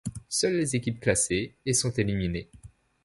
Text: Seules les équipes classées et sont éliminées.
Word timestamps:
Seules 0.29 0.55
les 0.57 0.75
équipes 0.75 0.99
classées 0.99 1.53
et 1.63 1.75
sont 1.75 1.91
éliminées. 1.91 2.49